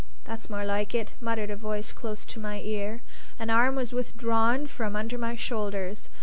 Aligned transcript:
"That's 0.25 0.49
more 0.49 0.65
like 0.65 0.95
it!" 0.95 1.13
muttered 1.21 1.51
a 1.51 1.55
voice 1.55 1.91
close 1.91 2.25
to 2.25 2.39
my 2.39 2.59
ear. 2.61 3.03
An 3.37 3.51
arm 3.51 3.75
was 3.75 3.93
withdrawn 3.93 4.65
from 4.65 4.95
under 4.95 5.15
my 5.19 5.35
shoulders. 5.35 6.09